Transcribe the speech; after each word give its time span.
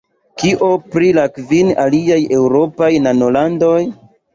Kio 0.43 0.69
pri 0.95 1.11
la 1.19 1.27
kvin 1.37 1.71
aliaj 1.85 2.21
eŭropaj 2.41 2.93
nanolandoj? 3.09 3.81